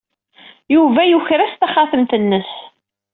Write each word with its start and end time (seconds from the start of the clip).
Yuba 0.73 1.01
yuker-as 1.05 1.53
taxatemt-nnes. 1.55 2.49